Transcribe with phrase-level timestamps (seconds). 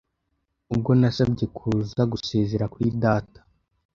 [0.73, 3.39] Ubwo nasabye kuza gusezera kuri data